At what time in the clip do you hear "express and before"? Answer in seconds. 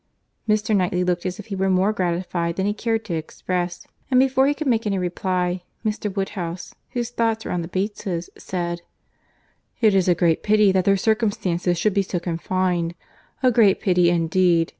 3.13-4.47